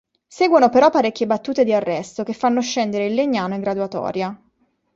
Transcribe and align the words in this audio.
Seguono 0.25 0.69
però 0.69 0.89
parecchie 0.89 1.27
battute 1.27 1.63
di 1.63 1.73
arresto 1.73 2.23
che 2.23 2.33
fanno 2.33 2.59
scendere 2.59 3.05
il 3.05 3.13
Legnano 3.13 3.53
in 3.53 3.61
graduatoria. 3.61 4.35